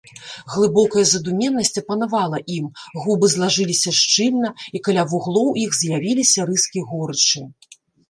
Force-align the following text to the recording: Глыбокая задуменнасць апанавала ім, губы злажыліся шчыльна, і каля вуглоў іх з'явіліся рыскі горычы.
Глыбокая 0.53 1.03
задуменнасць 1.11 1.79
апанавала 1.81 2.39
ім, 2.57 2.65
губы 3.05 3.31
злажыліся 3.35 3.95
шчыльна, 4.01 4.49
і 4.75 4.85
каля 4.89 5.03
вуглоў 5.15 5.55
іх 5.69 5.81
з'явіліся 5.85 6.51
рыскі 6.53 6.79
горычы. 6.93 7.49